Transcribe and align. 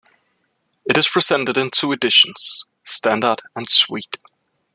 It 0.85 0.97
is 0.97 1.07
presented 1.07 1.59
in 1.59 1.69
two 1.69 1.91
editions: 1.91 2.65
standard 2.83 3.43
and 3.55 3.69
suite. 3.69 4.17